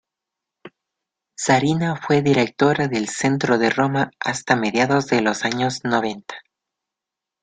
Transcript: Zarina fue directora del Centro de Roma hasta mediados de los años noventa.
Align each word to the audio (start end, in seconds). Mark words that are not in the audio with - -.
Zarina 1.39 1.95
fue 1.95 2.23
directora 2.23 2.87
del 2.87 3.07
Centro 3.07 3.59
de 3.59 3.69
Roma 3.69 4.09
hasta 4.19 4.55
mediados 4.55 5.05
de 5.05 5.21
los 5.21 5.45
años 5.45 5.83
noventa. 5.83 6.33